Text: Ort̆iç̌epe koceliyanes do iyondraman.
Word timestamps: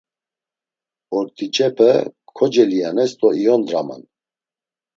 Ort̆iç̌epe 1.17 1.91
koceliyanes 2.37 3.11
do 3.19 3.29
iyondraman. 3.41 4.03